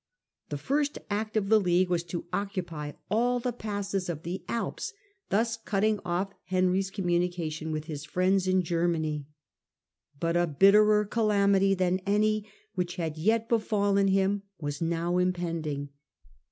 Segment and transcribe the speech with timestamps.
[0.49, 4.93] The first act of the league was to occupy all the passes of the Alps,
[5.29, 9.25] thus cutting off Henry's communication with his friends in Grermany.
[10.19, 15.89] But a bitterer calamity than any which had yet be fallen him was now impending.